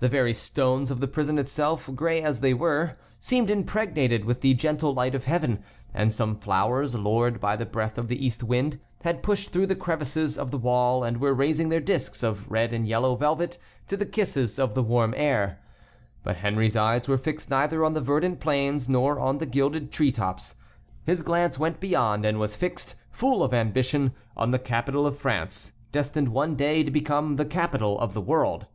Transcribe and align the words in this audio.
The 0.00 0.08
very 0.08 0.34
stones 0.34 0.90
of 0.90 0.98
the 0.98 1.06
prison 1.06 1.38
itself, 1.38 1.88
gray 1.94 2.20
as 2.20 2.40
they 2.40 2.52
were, 2.52 2.98
seemed 3.20 3.50
impregnated 3.52 4.24
with 4.24 4.40
the 4.40 4.52
gentle 4.54 4.92
light 4.92 5.14
of 5.14 5.26
heaven, 5.26 5.62
and 5.94 6.12
some 6.12 6.40
flowers, 6.40 6.96
lured 6.96 7.38
by 7.38 7.54
the 7.54 7.64
breath 7.66 7.96
of 7.96 8.08
the 8.08 8.26
east 8.26 8.42
wind, 8.42 8.80
had 9.02 9.22
pushed 9.22 9.50
through 9.52 9.66
the 9.68 9.76
crevices 9.76 10.36
of 10.36 10.50
the 10.50 10.58
wall, 10.58 11.04
and 11.04 11.20
were 11.20 11.32
raising 11.34 11.68
their 11.68 11.78
disks 11.78 12.24
of 12.24 12.50
red 12.50 12.72
and 12.72 12.88
yellow 12.88 13.14
velvet 13.14 13.58
to 13.86 13.96
the 13.96 14.04
kisses 14.04 14.58
of 14.58 14.74
the 14.74 14.82
warm 14.82 15.14
air. 15.16 15.60
But 16.24 16.38
Henry's 16.38 16.74
eyes 16.74 17.06
were 17.06 17.16
fixed 17.16 17.48
neither 17.48 17.84
on 17.84 17.92
the 17.94 18.00
verdant 18.00 18.40
plains 18.40 18.88
nor 18.88 19.20
on 19.20 19.38
the 19.38 19.46
gilded 19.46 19.92
tree 19.92 20.10
tops. 20.10 20.56
His 21.04 21.22
glance 21.22 21.60
went 21.60 21.78
beyond, 21.78 22.24
and 22.26 22.40
was 22.40 22.56
fixed, 22.56 22.96
full 23.12 23.40
of 23.44 23.54
ambition, 23.54 24.14
on 24.36 24.50
the 24.50 24.58
capital 24.58 25.06
of 25.06 25.16
France, 25.16 25.70
destined 25.92 26.30
one 26.30 26.56
day 26.56 26.82
to 26.82 26.90
become 26.90 27.36
the 27.36 27.46
capital 27.46 27.96
of 28.00 28.14
the 28.14 28.20
world. 28.20 28.66